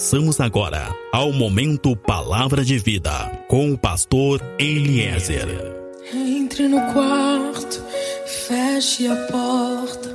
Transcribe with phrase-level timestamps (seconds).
[0.00, 3.12] Passamos agora ao momento Palavra de Vida
[3.46, 5.46] com o pastor Eliezer.
[6.10, 7.84] Entre no quarto,
[8.24, 10.08] feche a porta.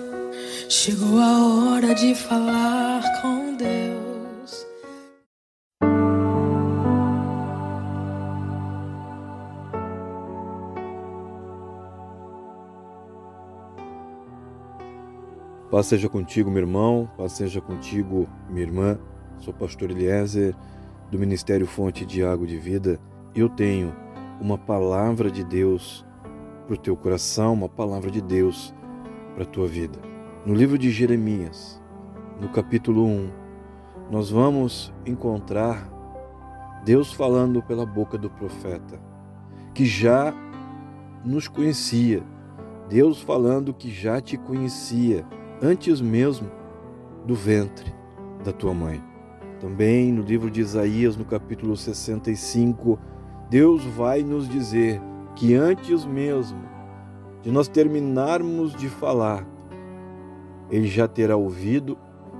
[0.67, 4.65] Chegou a hora de falar com Deus.
[15.69, 18.99] Paz seja contigo, meu irmão, paz seja contigo, minha irmã.
[19.39, 20.55] Sou pastor Eliezer,
[21.11, 22.99] do Ministério Fonte de Água de Vida.
[23.35, 23.93] Eu tenho
[24.41, 26.05] uma palavra de Deus
[26.65, 28.73] para o teu coração, uma palavra de Deus
[29.33, 29.99] para a tua vida.
[30.45, 31.81] No livro de Jeremias,
[32.41, 33.29] no capítulo 1,
[34.09, 35.89] nós vamos encontrar
[36.83, 38.99] Deus falando pela boca do profeta,
[39.73, 40.33] que já
[41.23, 42.23] nos conhecia,
[42.89, 45.25] Deus falando que já te conhecia
[45.61, 46.49] antes mesmo
[47.25, 47.93] do ventre
[48.43, 49.14] da tua mãe.
[49.65, 52.99] Também no livro de Isaías, no capítulo 65,
[53.49, 55.01] Deus vai nos dizer
[55.35, 56.61] que antes mesmo
[57.41, 59.43] de nós terminarmos de falar,
[60.69, 61.97] Ele já terá ouvido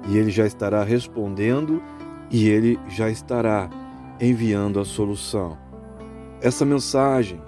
[0.08, 1.82] e Ele já estará respondendo
[2.30, 3.72] e Ele já estará
[4.22, 5.58] enviando a solução.
[6.40, 7.42] Essa mensagem,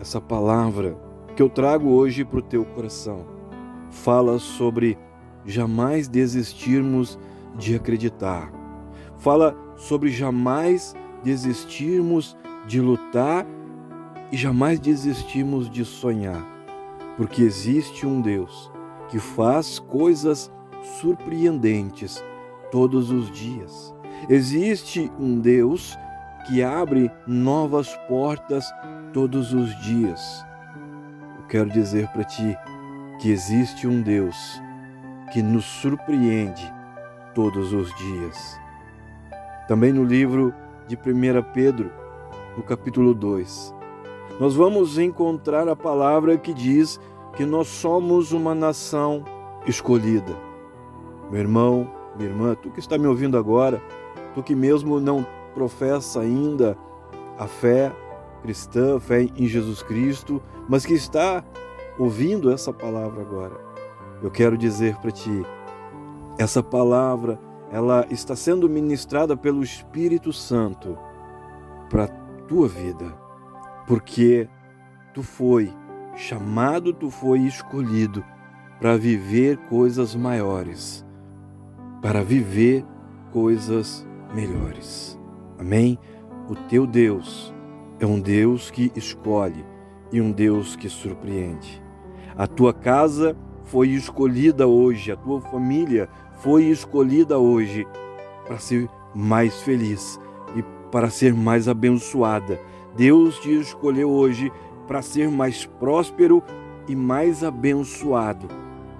[0.00, 0.96] essa palavra
[1.34, 3.26] que eu trago hoje para o teu coração,
[3.90, 4.96] fala sobre
[5.44, 7.18] jamais desistirmos
[7.58, 8.59] de acreditar
[9.20, 13.46] fala sobre jamais desistirmos de lutar
[14.32, 16.42] e jamais desistirmos de sonhar,
[17.16, 18.70] porque existe um Deus
[19.08, 20.50] que faz coisas
[21.00, 22.24] surpreendentes
[22.70, 23.94] todos os dias.
[24.28, 25.98] Existe um Deus
[26.46, 28.70] que abre novas portas
[29.12, 30.44] todos os dias.
[31.38, 32.56] Eu quero dizer para ti
[33.20, 34.60] que existe um Deus
[35.32, 36.72] que nos surpreende
[37.34, 38.59] todos os dias.
[39.70, 40.52] Também no livro
[40.88, 40.98] de 1
[41.54, 41.92] Pedro,
[42.56, 43.72] no capítulo 2,
[44.40, 46.98] nós vamos encontrar a palavra que diz
[47.36, 49.24] que nós somos uma nação
[49.68, 50.34] escolhida.
[51.30, 53.80] Meu irmão, minha irmã, tu que está me ouvindo agora,
[54.34, 56.76] tu que mesmo não professa ainda
[57.38, 57.92] a fé
[58.42, 61.44] cristã, a fé em Jesus Cristo, mas que está
[61.96, 63.54] ouvindo essa palavra agora,
[64.20, 65.46] eu quero dizer para ti,
[66.36, 67.38] essa palavra
[67.70, 70.98] ela está sendo ministrada pelo Espírito Santo
[71.88, 72.08] para a
[72.48, 73.14] tua vida,
[73.86, 74.48] porque
[75.14, 75.72] tu foi
[76.16, 78.24] chamado, tu foi escolhido
[78.80, 81.04] para viver coisas maiores,
[82.02, 82.84] para viver
[83.32, 85.18] coisas melhores.
[85.58, 85.98] Amém?
[86.48, 87.54] O teu Deus
[88.00, 89.64] é um Deus que escolhe
[90.10, 91.82] e um Deus que surpreende.
[92.36, 96.08] A tua casa foi escolhida hoje, a tua família
[96.40, 97.86] foi escolhida hoje
[98.46, 100.20] para ser mais feliz
[100.56, 102.60] e para ser mais abençoada.
[102.96, 104.50] Deus te escolheu hoje
[104.86, 106.42] para ser mais próspero
[106.88, 108.48] e mais abençoado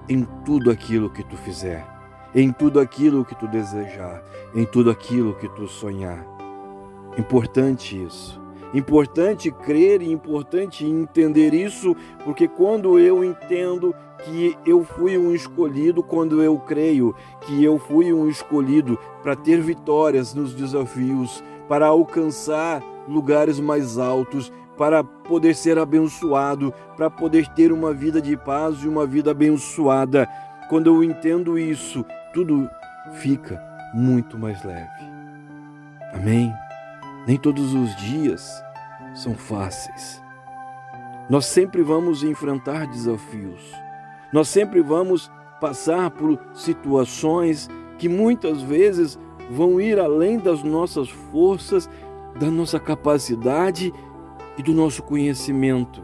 [0.07, 1.85] em tudo aquilo que tu fizer,
[2.33, 4.23] em tudo aquilo que tu desejar,
[4.55, 6.25] em tudo aquilo que tu sonhar.
[7.17, 8.39] Importante isso.
[8.73, 13.93] Importante crer e importante entender isso, porque quando eu entendo
[14.23, 19.61] que eu fui um escolhido quando eu creio que eu fui um escolhido para ter
[19.61, 27.71] vitórias nos desafios, para alcançar lugares mais altos, para poder ser abençoado, para poder ter
[27.71, 30.27] uma vida de paz e uma vida abençoada.
[30.69, 32.69] Quando eu entendo isso, tudo
[33.13, 33.61] fica
[33.93, 35.11] muito mais leve.
[36.13, 36.51] Amém?
[37.27, 38.63] Nem todos os dias
[39.13, 40.21] são fáceis.
[41.29, 43.71] Nós sempre vamos enfrentar desafios.
[44.31, 49.19] Nós sempre vamos passar por situações que muitas vezes
[49.49, 51.89] vão ir além das nossas forças,
[52.39, 53.93] da nossa capacidade
[54.57, 56.01] e do nosso conhecimento.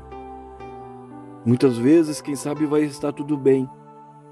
[1.46, 3.70] Muitas vezes, quem sabe, vai estar tudo bem.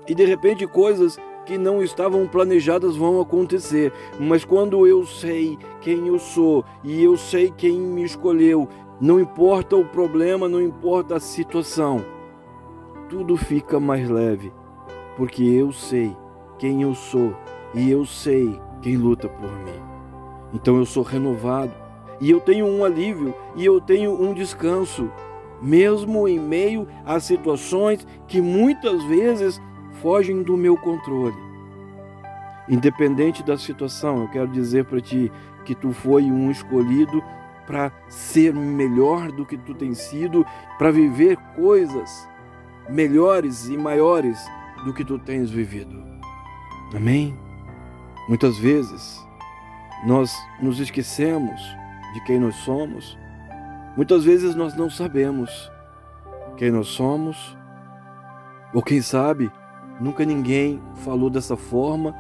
[0.06, 3.94] E de repente, coisas que não estavam planejadas vão acontecer.
[4.20, 8.68] Mas quando eu sei quem eu sou e eu sei quem me escolheu,
[9.00, 12.15] não importa o problema, não importa a situação
[13.10, 14.52] tudo fica mais leve,
[15.16, 16.16] porque eu sei
[16.58, 17.36] quem eu sou
[17.74, 19.80] e eu sei quem luta por mim.
[20.54, 21.74] Então eu sou renovado
[22.20, 25.12] e eu tenho um alívio e eu tenho um descanso,
[25.62, 29.62] mesmo em meio a situações que muitas vezes
[30.02, 31.36] fogem do meu controle.
[32.68, 35.32] Independente da situação, eu quero dizer para ti
[35.64, 37.22] que tu foi um escolhido
[37.68, 40.46] para ser melhor do que tu tens sido,
[40.78, 42.28] para viver coisas
[42.90, 44.40] melhores e maiores
[44.84, 46.04] do que tu tens vivido.
[46.96, 47.38] Amém?
[48.28, 49.24] Muitas vezes
[50.06, 51.60] Nós nos esquecemos
[52.14, 53.18] de quem nós somos.
[53.98, 55.72] Muitas vezes nós não sabemos
[56.58, 57.58] quem nós somos,
[58.74, 59.52] ou quem sabe,
[60.00, 62.14] nunca ninguém falou dessa forma,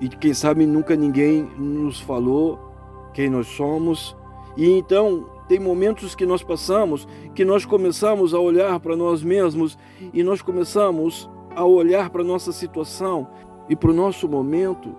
[0.00, 2.74] e quem sabe nunca ninguém nos falou
[3.12, 4.16] quem nós somos.
[4.56, 9.78] E então tem momentos que nós passamos que nós começamos a olhar para nós mesmos
[10.12, 13.28] e nós começamos a olhar para nossa situação
[13.68, 14.94] e para o nosso momento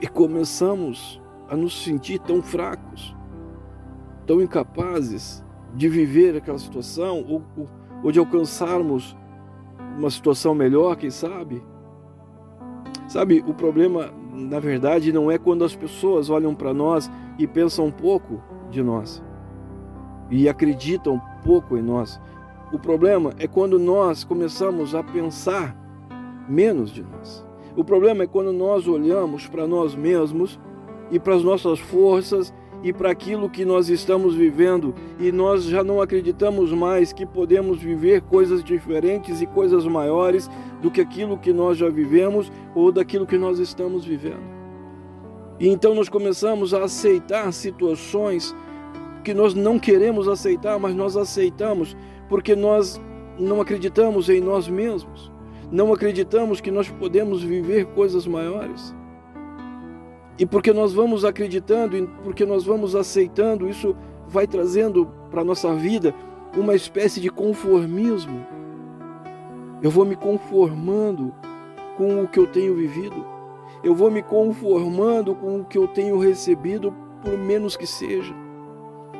[0.00, 3.14] e começamos a nos sentir tão fracos,
[4.26, 5.44] tão incapazes
[5.74, 7.42] de viver aquela situação ou,
[8.02, 9.16] ou de alcançarmos
[9.96, 11.62] uma situação melhor, quem sabe?
[13.08, 17.86] Sabe, o problema, na verdade, não é quando as pessoas olham para nós e pensam
[17.86, 18.42] um pouco
[18.74, 19.22] de nós
[20.30, 22.20] e acreditam pouco em nós.
[22.72, 25.76] O problema é quando nós começamos a pensar
[26.48, 27.46] menos de nós.
[27.76, 30.58] O problema é quando nós olhamos para nós mesmos
[31.10, 35.82] e para as nossas forças e para aquilo que nós estamos vivendo e nós já
[35.82, 40.50] não acreditamos mais que podemos viver coisas diferentes e coisas maiores
[40.82, 44.54] do que aquilo que nós já vivemos ou daquilo que nós estamos vivendo.
[45.58, 48.54] E então nós começamos a aceitar situações
[49.24, 51.96] que nós não queremos aceitar, mas nós aceitamos
[52.28, 53.00] porque nós
[53.38, 55.32] não acreditamos em nós mesmos.
[55.72, 58.94] Não acreditamos que nós podemos viver coisas maiores.
[60.38, 63.96] E porque nós vamos acreditando, e porque nós vamos aceitando, isso
[64.28, 66.14] vai trazendo para a nossa vida
[66.56, 68.46] uma espécie de conformismo.
[69.82, 71.32] Eu vou me conformando
[71.96, 73.24] com o que eu tenho vivido.
[73.82, 76.92] Eu vou me conformando com o que eu tenho recebido,
[77.22, 78.43] por menos que seja.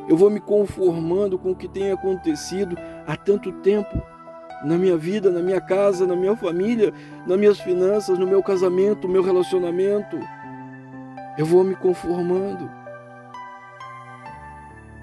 [0.08, 4.02] Eu vou me conformando com o que tem acontecido há tanto tempo
[4.64, 6.92] na minha vida, na minha casa, na minha família,
[7.26, 10.18] nas minhas finanças, no meu casamento, no meu relacionamento.
[11.38, 12.70] Eu vou me conformando.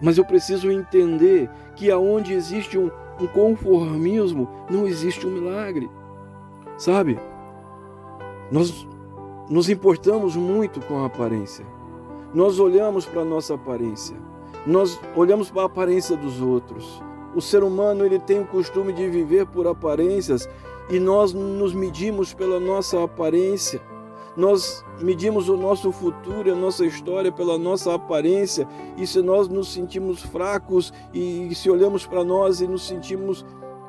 [0.01, 2.89] Mas eu preciso entender que aonde existe um,
[3.19, 5.89] um conformismo, não existe um milagre.
[6.77, 7.19] Sabe?
[8.51, 8.87] Nós
[9.49, 11.65] nos importamos muito com a aparência.
[12.33, 14.15] Nós olhamos para a nossa aparência.
[14.65, 17.01] Nós olhamos para a aparência dos outros.
[17.35, 20.47] O ser humano ele tem o costume de viver por aparências
[20.89, 23.81] e nós nos medimos pela nossa aparência.
[24.35, 28.67] Nós medimos o nosso futuro, a nossa história pela nossa aparência,
[28.97, 33.45] e se nós nos sentimos fracos e se olhamos para nós e nos sentimos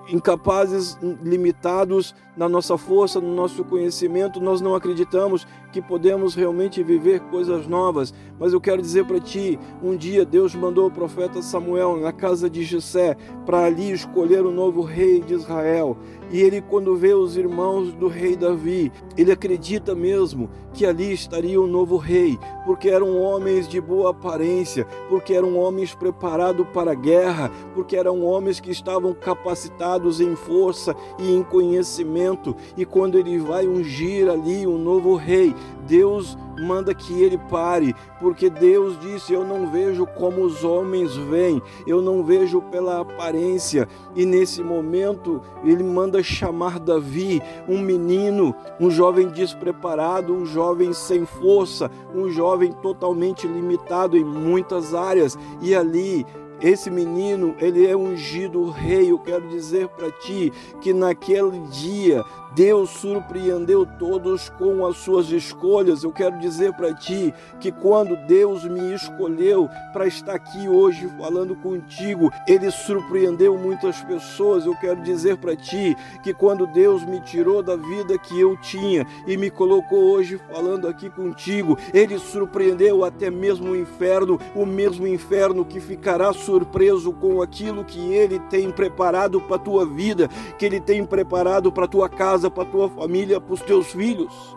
[0.08, 7.20] incapazes, limitados na nossa força, no nosso conhecimento, nós não acreditamos que podemos realmente viver
[7.20, 8.12] coisas novas.
[8.38, 12.49] Mas eu quero dizer para ti, um dia Deus mandou o profeta Samuel na casa
[12.49, 15.96] de Jessé para ali escolher o novo rei de Israel.
[16.32, 21.61] E ele, quando vê os irmãos do rei Davi, ele acredita mesmo que ali estaria
[21.61, 26.93] o um novo rei, porque eram homens de boa aparência, porque eram homens preparados para
[26.93, 32.56] a guerra, porque eram homens que estavam capacitados em força e em conhecimento.
[32.78, 35.55] E quando ele vai ungir ali um novo rei,
[35.87, 41.62] Deus manda que ele pare, porque Deus disse: Eu não vejo como os homens veem,
[41.87, 43.88] eu não vejo pela aparência.
[44.14, 51.25] E nesse momento, ele manda chamar Davi, um menino, um jovem despreparado, um jovem sem
[51.25, 55.38] força, um jovem totalmente limitado em muitas áreas.
[55.61, 56.26] E ali
[56.62, 59.11] esse menino, ele é ungido rei.
[59.11, 66.04] Eu quero dizer para ti que naquele dia Deus surpreendeu todos com as suas escolhas.
[66.04, 71.56] Eu quero dizer para ti que quando Deus me escolheu para estar aqui hoje falando
[71.56, 74.66] contigo, Ele surpreendeu muitas pessoas.
[74.66, 79.06] Eu quero dizer para ti que quando Deus me tirou da vida que eu tinha
[79.26, 85.06] e me colocou hoje falando aqui contigo, Ele surpreendeu até mesmo o inferno, o mesmo
[85.06, 90.28] inferno que ficará surpreso com aquilo que Ele tem preparado para tua vida,
[90.59, 93.92] que Ele tem preparado para tua casa casa, para a tua família, para os teus
[93.92, 94.54] filhos.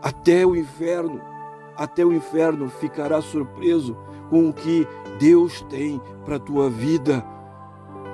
[0.00, 1.20] Até o inferno,
[1.76, 3.96] até o inferno ficará surpreso
[4.30, 4.86] com o que
[5.18, 7.24] Deus tem para a tua vida.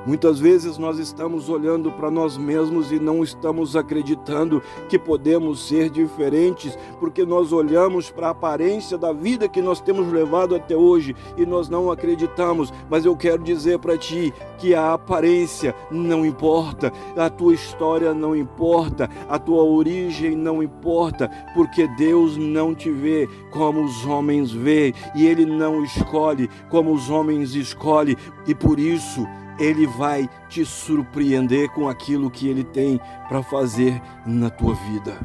[0.09, 5.91] Muitas vezes nós estamos olhando para nós mesmos e não estamos acreditando que podemos ser
[5.91, 11.15] diferentes, porque nós olhamos para a aparência da vida que nós temos levado até hoje
[11.37, 12.73] e nós não acreditamos.
[12.89, 18.35] Mas eu quero dizer para ti que a aparência não importa, a tua história não
[18.35, 24.95] importa, a tua origem não importa, porque Deus não te vê como os homens vê
[25.15, 29.27] e Ele não escolhe como os homens escolhem, e por isso
[29.59, 35.19] ele vai te surpreender com aquilo que Ele tem para fazer na tua vida.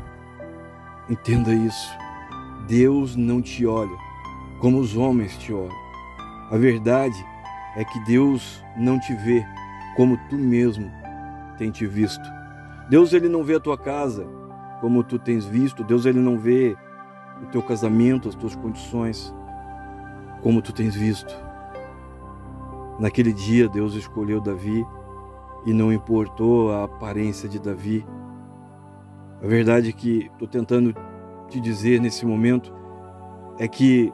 [1.10, 1.92] Entenda isso.
[2.68, 3.96] Deus não te olha
[4.60, 5.76] como os homens te olham.
[6.50, 7.24] A verdade
[7.76, 9.46] é que Deus não te vê
[9.96, 10.90] como tu mesmo
[11.58, 12.24] tem te visto.
[12.90, 14.28] Deus ele não vê a tua casa
[14.82, 15.84] como tu tens visto.
[15.84, 16.76] Deus ele não vê
[17.42, 19.34] o teu casamento, as tuas condições
[20.42, 21.34] como tu tens visto.
[23.00, 24.86] Naquele dia Deus escolheu Davi
[25.66, 28.06] e não importou a aparência de Davi.
[29.42, 30.96] A verdade que estou tentando
[31.50, 32.74] te dizer nesse momento
[33.58, 34.12] é que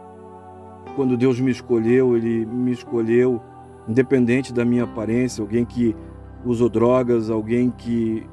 [0.96, 3.42] quando Deus me escolheu, Ele me escolheu
[3.88, 5.96] independente da minha aparência, alguém que
[6.46, 8.26] usou drogas, alguém que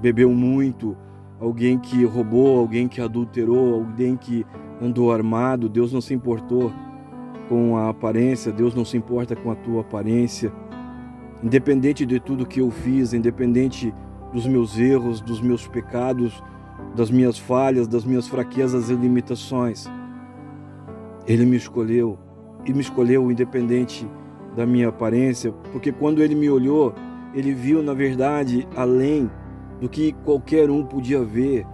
[0.00, 0.96] bebeu muito,
[1.40, 4.46] alguém que roubou, alguém que adulterou, alguém que
[4.80, 5.68] andou armado.
[5.68, 6.72] Deus não se importou
[7.50, 10.52] com a aparência, Deus não se importa com a tua aparência.
[11.42, 13.92] Independente de tudo que eu fiz, independente
[14.32, 16.40] dos meus erros, dos meus pecados,
[16.94, 19.90] das minhas falhas, das minhas fraquezas e limitações,
[21.26, 22.16] Ele me escolheu
[22.64, 24.06] e me escolheu independente
[24.54, 26.94] da minha aparência, porque quando Ele me olhou,
[27.34, 29.28] Ele viu na verdade além
[29.80, 31.66] do que qualquer um podia ver.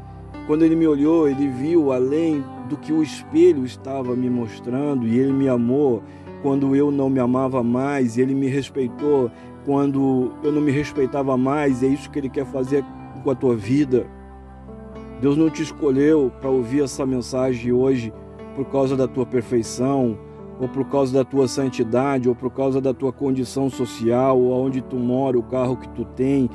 [0.47, 5.18] Quando Ele me olhou, Ele viu além do que o espelho estava me mostrando e
[5.18, 6.02] Ele me amou
[6.42, 9.30] quando eu não me amava mais, Ele me respeitou
[9.64, 12.85] quando eu não me respeitava mais, é isso que Ele quer fazer
[13.23, 14.06] com a tua vida.
[15.20, 18.12] Deus não te escolheu para ouvir essa mensagem hoje
[18.54, 20.18] por causa da tua perfeição,
[20.61, 24.80] ou por causa da tua santidade, ou por causa da tua condição social, ou aonde
[24.80, 26.49] tu mora, o carro que tu tem.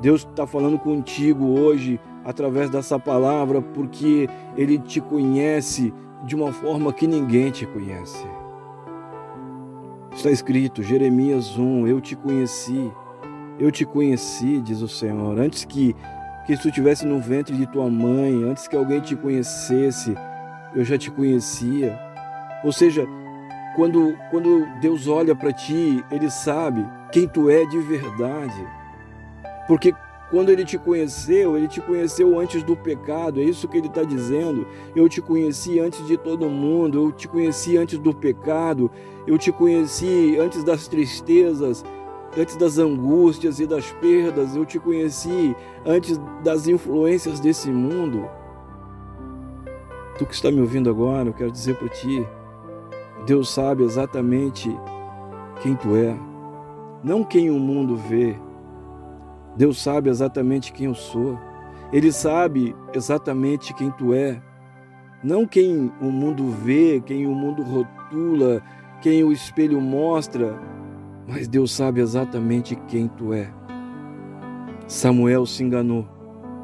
[0.00, 1.98] Deus está falando contigo hoje
[2.28, 5.94] através dessa palavra porque Ele te conhece
[6.26, 8.22] de uma forma que ninguém te conhece.
[10.12, 12.92] Está escrito, Jeremias 1, eu te conheci,
[13.58, 15.96] eu te conheci, diz o Senhor, antes que,
[16.46, 20.14] que tu estivesse no ventre de tua mãe, antes que alguém te conhecesse,
[20.74, 21.98] eu já te conhecia.
[22.62, 23.06] Ou seja,
[23.74, 28.66] quando, quando Deus olha para ti, Ele sabe quem tu é de verdade.
[29.66, 29.94] Porque
[30.30, 34.02] quando ele te conheceu, ele te conheceu antes do pecado, é isso que ele está
[34.02, 34.66] dizendo.
[34.94, 38.90] Eu te conheci antes de todo mundo, eu te conheci antes do pecado,
[39.26, 41.82] eu te conheci antes das tristezas,
[42.36, 45.56] antes das angústias e das perdas, eu te conheci
[45.86, 48.28] antes das influências desse mundo.
[50.18, 52.26] Tu que está me ouvindo agora, eu quero dizer para ti:
[53.24, 54.68] Deus sabe exatamente
[55.62, 56.14] quem tu é,
[57.02, 58.36] não quem o mundo vê
[59.58, 61.36] Deus sabe exatamente quem eu sou.
[61.92, 64.40] Ele sabe exatamente quem tu é.
[65.22, 68.62] Não quem o mundo vê, quem o mundo rotula,
[69.02, 70.56] quem o espelho mostra,
[71.26, 73.52] mas Deus sabe exatamente quem tu é.
[74.86, 76.06] Samuel se enganou,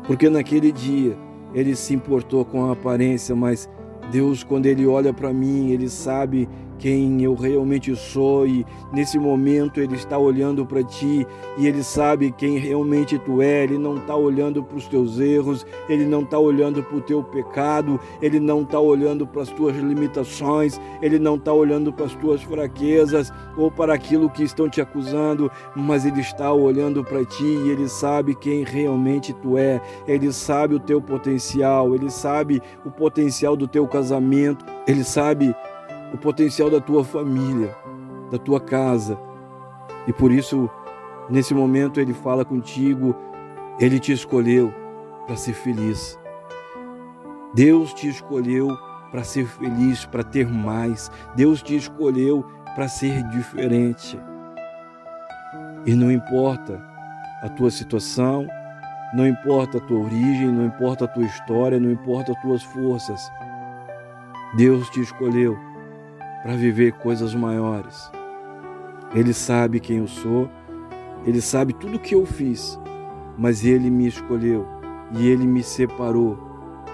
[0.06, 1.18] porque naquele dia
[1.52, 3.68] ele se importou com a aparência, mas
[4.12, 6.48] Deus, quando Ele olha para mim, Ele sabe
[6.84, 11.26] quem eu realmente sou e nesse momento ele está olhando para ti
[11.56, 15.64] e ele sabe quem realmente tu é, ele não está olhando para os teus erros,
[15.88, 19.74] ele não está olhando para o teu pecado, ele não está olhando para as tuas
[19.78, 24.82] limitações, ele não está olhando para as tuas fraquezas ou para aquilo que estão te
[24.82, 30.30] acusando, mas ele está olhando para ti e ele sabe quem realmente tu é, ele
[30.30, 35.56] sabe o teu potencial, ele sabe o potencial do teu casamento, ele sabe
[36.14, 37.76] o potencial da tua família,
[38.30, 39.18] da tua casa.
[40.06, 40.70] E por isso,
[41.28, 43.16] nesse momento, Ele fala contigo,
[43.80, 44.72] Ele te escolheu
[45.26, 46.16] para ser feliz.
[47.52, 48.68] Deus te escolheu
[49.10, 51.10] para ser feliz, para ter mais.
[51.34, 54.16] Deus te escolheu para ser diferente.
[55.84, 56.80] E não importa
[57.42, 58.46] a tua situação,
[59.16, 63.28] não importa a tua origem, não importa a tua história, não importa as tuas forças.
[64.56, 65.58] Deus te escolheu
[66.44, 68.10] para viver coisas maiores.
[69.14, 70.46] Ele sabe quem eu sou,
[71.24, 72.78] ele sabe tudo que eu fiz,
[73.38, 74.66] mas ele me escolheu
[75.12, 76.36] e ele me separou,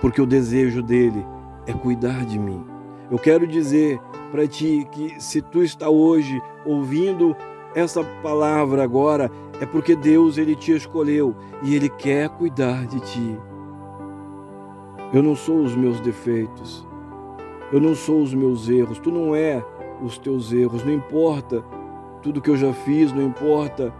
[0.00, 1.26] porque o desejo dele
[1.66, 2.64] é cuidar de mim.
[3.10, 3.98] Eu quero dizer
[4.30, 7.36] para ti que se tu está hoje ouvindo
[7.74, 9.28] essa palavra agora,
[9.60, 13.36] é porque Deus ele te escolheu e ele quer cuidar de ti.
[15.12, 16.88] Eu não sou os meus defeitos.
[17.72, 19.64] Eu não sou os meus erros, tu não é
[20.02, 21.62] os teus erros, não importa
[22.22, 23.92] tudo que eu já fiz, não importa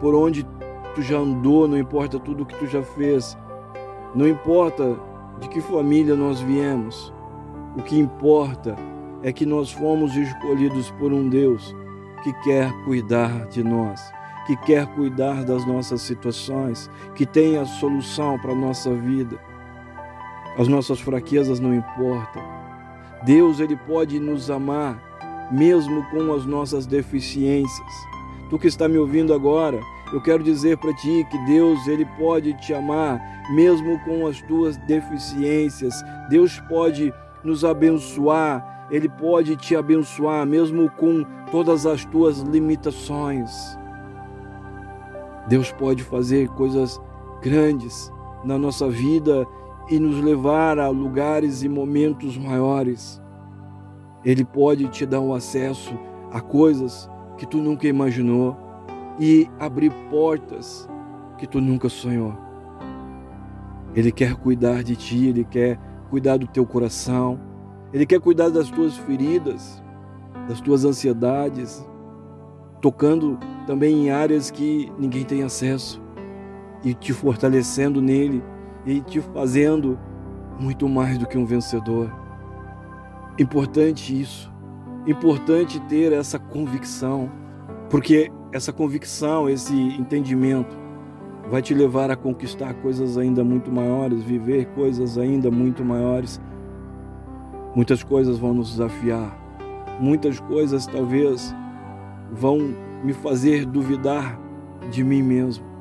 [0.00, 0.44] por onde
[0.94, 3.36] tu já andou, não importa tudo que tu já fez,
[4.14, 4.96] não importa
[5.40, 7.12] de que família nós viemos.
[7.76, 8.76] O que importa
[9.22, 11.74] é que nós fomos escolhidos por um Deus
[12.22, 14.12] que quer cuidar de nós,
[14.46, 19.38] que quer cuidar das nossas situações, que tem a solução para a nossa vida.
[20.58, 22.42] As nossas fraquezas não importam,
[23.24, 25.00] Deus ele pode nos amar
[25.50, 27.92] mesmo com as nossas deficiências.
[28.48, 29.80] Tu que está me ouvindo agora,
[30.12, 33.20] eu quero dizer para ti que Deus ele pode te amar
[33.54, 35.94] mesmo com as tuas deficiências.
[36.28, 37.12] Deus pode
[37.44, 43.50] nos abençoar, ele pode te abençoar mesmo com todas as tuas limitações.
[45.48, 47.00] Deus pode fazer coisas
[47.42, 48.12] grandes
[48.44, 49.46] na nossa vida
[49.92, 53.20] e nos levar a lugares e momentos maiores.
[54.24, 55.92] Ele pode te dar um acesso
[56.32, 58.56] a coisas que tu nunca imaginou
[59.20, 60.88] e abrir portas
[61.36, 62.32] que tu nunca sonhou.
[63.94, 67.38] Ele quer cuidar de ti, ele quer cuidar do teu coração,
[67.92, 69.82] ele quer cuidar das tuas feridas,
[70.48, 71.86] das tuas ansiedades,
[72.80, 76.00] tocando também em áreas que ninguém tem acesso
[76.82, 78.42] e te fortalecendo nele
[78.86, 79.98] e te fazendo
[80.58, 82.12] muito mais do que um vencedor.
[83.38, 84.52] Importante isso.
[85.06, 87.30] Importante ter essa convicção,
[87.90, 90.76] porque essa convicção, esse entendimento
[91.50, 96.40] vai te levar a conquistar coisas ainda muito maiores, viver coisas ainda muito maiores.
[97.74, 99.36] Muitas coisas vão nos desafiar,
[99.98, 101.54] muitas coisas talvez
[102.30, 104.38] vão me fazer duvidar
[104.90, 105.71] de mim mesmo.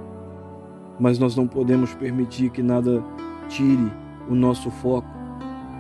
[0.99, 3.03] Mas nós não podemos permitir que nada
[3.49, 3.91] tire
[4.29, 5.07] o nosso foco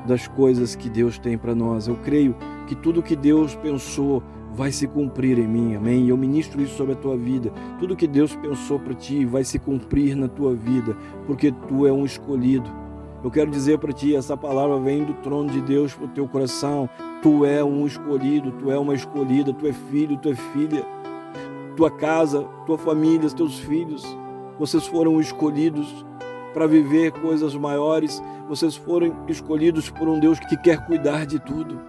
[0.05, 1.87] das coisas que Deus tem para nós.
[1.87, 2.35] Eu creio
[2.67, 6.09] que tudo que Deus pensou vai se cumprir em mim, amém?
[6.09, 7.51] Eu ministro isso sobre a tua vida.
[7.79, 11.91] Tudo que Deus pensou para ti vai se cumprir na tua vida, porque tu é
[11.91, 12.69] um escolhido.
[13.23, 16.27] Eu quero dizer para ti, essa palavra vem do trono de Deus para o teu
[16.27, 16.89] coração.
[17.21, 20.83] Tu é um escolhido, tu é uma escolhida, tu é filho, tu é filha.
[21.75, 24.03] Tua casa, tua família, teus filhos,
[24.61, 26.05] vocês foram escolhidos
[26.53, 31.81] para viver coisas maiores, vocês foram escolhidos por um Deus que quer cuidar de tudo.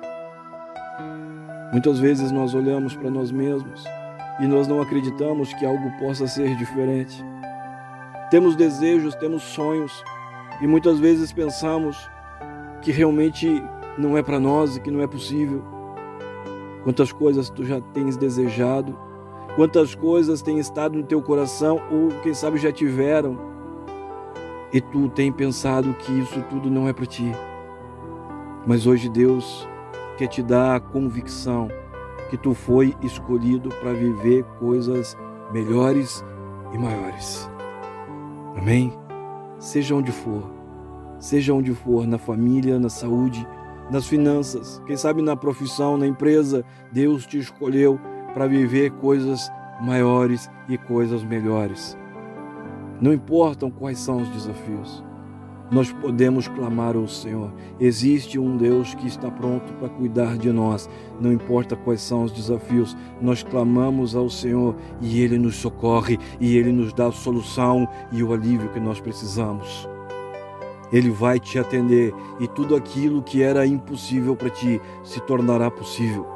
[1.71, 3.85] Muitas vezes nós olhamos para nós mesmos
[4.41, 7.23] e nós não acreditamos que algo possa ser diferente.
[8.31, 10.03] Temos desejos, temos sonhos
[10.63, 12.11] e muitas vezes pensamos
[12.81, 13.63] que realmente
[13.99, 15.63] não é para nós e que não é possível.
[16.85, 18.99] Quantas coisas tu já tens desejado,
[19.57, 23.39] quantas coisas têm estado no teu coração ou quem sabe já tiveram
[24.73, 27.31] e tu tem pensado que isso tudo não é para ti.
[28.67, 29.69] Mas hoje Deus
[30.17, 31.69] quer te dar a convicção
[32.31, 35.17] que tu foi escolhido para viver coisas
[35.53, 36.25] melhores
[36.73, 37.51] e maiores.
[38.57, 38.93] Amém?
[39.59, 40.51] Seja onde for,
[41.19, 43.47] seja onde for, na família, na saúde,
[43.91, 48.01] nas finanças, quem sabe na profissão, na empresa, Deus te escolheu
[48.33, 51.97] para viver coisas maiores e coisas melhores.
[53.01, 55.05] Não importam quais são os desafios
[55.73, 57.51] nós podemos clamar ao Senhor.
[57.81, 62.31] Existe um Deus que está pronto para cuidar de nós, não importa quais são os
[62.31, 67.89] desafios, nós clamamos ao Senhor e Ele nos socorre e Ele nos dá a solução
[68.13, 69.89] e o alívio que nós precisamos.
[70.93, 76.27] Ele vai te atender e tudo aquilo que era impossível para ti se tornará possível.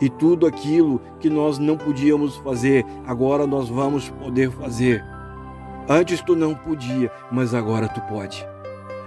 [0.00, 5.04] E tudo aquilo que nós não podíamos fazer, agora nós vamos poder fazer.
[5.88, 8.46] Antes tu não podia, mas agora tu pode.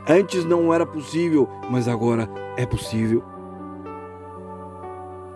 [0.10, 2.28] Antes não era possível, mas agora
[2.58, 3.24] é possível.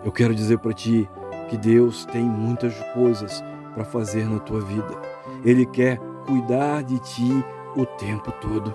[0.04, 1.08] Eu quero dizer para ti
[1.48, 3.42] que Deus tem muitas coisas
[3.74, 5.00] para fazer na tua vida.
[5.44, 7.44] Ele quer cuidar de ti
[7.76, 8.74] o tempo todo.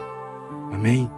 [0.71, 1.11] Amém?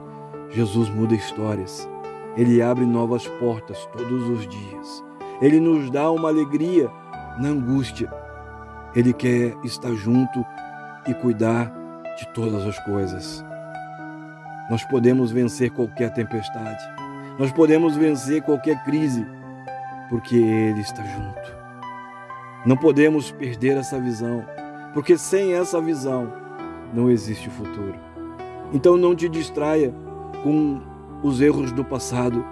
[0.49, 1.87] Jesus muda histórias.
[2.35, 5.03] Ele abre novas portas todos os dias.
[5.41, 6.89] Ele nos dá uma alegria
[7.37, 8.11] na angústia.
[8.95, 10.45] Ele quer estar junto
[11.07, 11.71] e cuidar
[12.17, 13.43] de todas as coisas.
[14.69, 16.83] Nós podemos vencer qualquer tempestade.
[17.37, 19.25] Nós podemos vencer qualquer crise,
[20.09, 21.63] porque Ele está junto.
[22.65, 24.45] Não podemos perder essa visão,
[24.93, 26.31] porque sem essa visão
[26.93, 27.95] não existe futuro.
[28.71, 29.93] Então não te distraia
[30.43, 30.81] com
[31.21, 32.45] os erros do passado,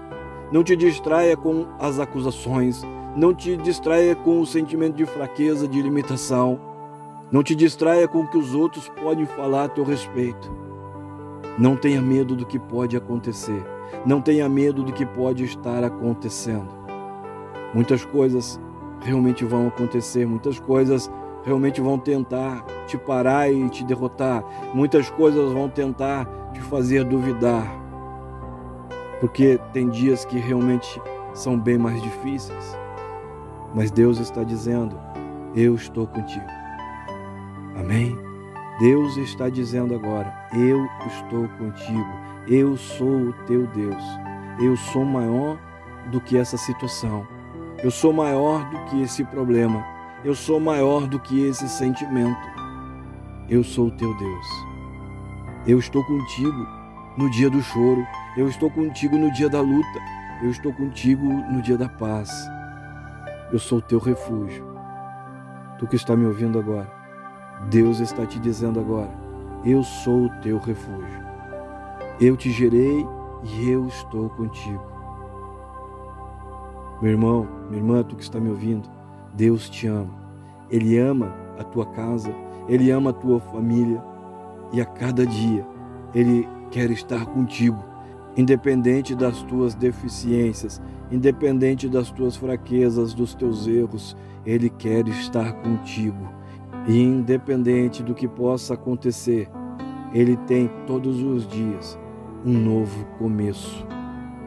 [0.51, 2.83] não te distraia com as acusações,
[3.15, 6.59] não te distraia com o sentimento de fraqueza, de limitação,
[7.31, 10.51] não te distraia com o que os outros podem falar a teu respeito.
[11.57, 13.63] Não tenha medo do que pode acontecer.
[14.05, 16.67] Não tenha medo do que pode estar acontecendo.
[17.73, 18.59] Muitas coisas
[19.01, 21.09] realmente vão acontecer, muitas coisas
[21.43, 24.43] realmente vão tentar te parar e te derrotar.
[24.73, 27.81] Muitas coisas vão tentar te fazer duvidar.
[29.21, 30.99] Porque tem dias que realmente
[31.33, 32.77] são bem mais difíceis.
[33.73, 34.99] Mas Deus está dizendo:
[35.55, 36.45] Eu estou contigo.
[37.79, 38.17] Amém?
[38.79, 42.09] Deus está dizendo agora: Eu estou contigo,
[42.47, 44.03] eu sou o teu Deus,
[44.59, 45.57] eu sou maior
[46.11, 47.25] do que essa situação.
[47.83, 49.85] Eu sou maior do que esse problema.
[50.23, 52.47] Eu sou maior do que esse sentimento.
[53.49, 54.47] Eu sou o teu Deus.
[55.65, 56.80] Eu estou contigo
[57.17, 58.05] no dia do choro.
[58.37, 59.99] Eu estou contigo no dia da luta.
[60.41, 62.31] Eu estou contigo no dia da paz.
[63.51, 64.65] Eu sou o teu refúgio.
[65.77, 66.91] Tu que está me ouvindo agora,
[67.69, 69.11] Deus está te dizendo agora:
[69.65, 71.21] Eu sou o teu refúgio.
[72.19, 73.05] Eu te gerei
[73.43, 74.91] e eu estou contigo.
[77.01, 78.87] Meu irmão, minha irmã, tu que está me ouvindo,
[79.33, 80.13] Deus te ama.
[80.69, 82.33] Ele ama a tua casa,
[82.67, 84.01] ele ama a tua família
[84.71, 85.65] e a cada dia
[86.13, 87.91] ele quer estar contigo
[88.35, 90.81] independente das tuas deficiências,
[91.11, 96.29] independente das tuas fraquezas, dos teus erros, Ele quer estar contigo.
[96.87, 99.49] E independente do que possa acontecer,
[100.13, 101.99] Ele tem todos os dias
[102.45, 103.85] um novo começo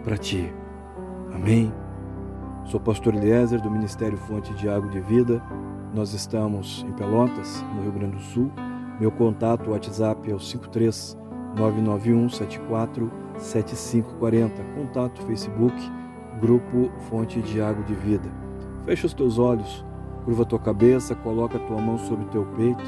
[0.03, 0.53] para ti.
[1.33, 1.73] Amém?
[2.65, 5.43] Sou pastor Eliezer do Ministério Fonte de Água de Vida.
[5.95, 8.51] Nós estamos em Pelotas, no Rio Grande do Sul.
[8.99, 11.17] Meu contato WhatsApp é o 53
[11.57, 14.63] 991 74 7540.
[14.75, 15.75] Contato Facebook,
[16.41, 18.29] Grupo Fonte de Água de Vida.
[18.85, 19.85] Fecha os teus olhos,
[20.25, 22.85] curva tua cabeça, coloca tua mão sobre o teu peito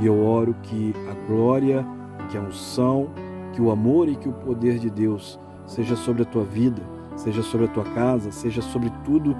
[0.00, 1.84] e eu oro que a glória,
[2.30, 3.10] que a unção,
[3.52, 6.82] que o amor e que o poder de Deus seja sobre a tua vida,
[7.16, 9.36] seja sobre a tua casa, seja sobre tudo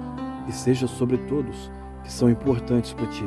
[0.47, 1.71] e seja sobre todos
[2.03, 3.25] que são importantes para ti.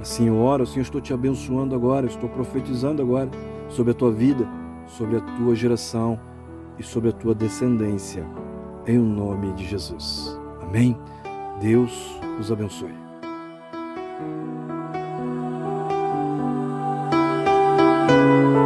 [0.00, 3.30] Assim eu oro, assim eu estou te abençoando agora, estou profetizando agora
[3.68, 4.46] sobre a tua vida,
[4.86, 6.18] sobre a tua geração
[6.78, 8.24] e sobre a tua descendência,
[8.86, 10.38] em nome de Jesus.
[10.62, 10.96] Amém?
[11.60, 13.06] Deus os abençoe.
[18.08, 18.65] Música